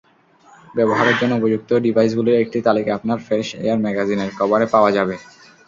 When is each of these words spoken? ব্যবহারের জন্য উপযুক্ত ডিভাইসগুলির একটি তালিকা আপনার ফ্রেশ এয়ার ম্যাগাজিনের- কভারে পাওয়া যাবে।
ব্যবহারের 0.75 1.15
জন্য 1.19 1.33
উপযুক্ত 1.39 1.69
ডিভাইসগুলির 1.85 2.41
একটি 2.43 2.59
তালিকা 2.67 2.91
আপনার 2.95 3.19
ফ্রেশ 3.25 3.47
এয়ার 3.61 3.79
ম্যাগাজিনের- 3.83 4.29
কভারে 4.39 4.65
পাওয়া 4.73 4.89
যাবে। 4.97 5.15